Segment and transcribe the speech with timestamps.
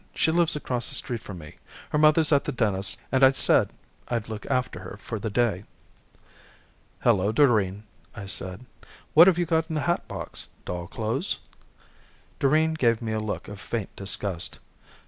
[0.15, 1.57] She lives across the street from me.
[1.91, 3.69] Her mother's at the dentist and I said
[4.07, 5.63] I'd look after her for the day."
[7.03, 7.83] "Hello, Doreen,"
[8.15, 8.65] I said.
[9.13, 10.47] "What have you in the hatbox?
[10.65, 11.37] Doll clothes?"
[12.39, 14.57] Doreen gave me a look of faint disgust.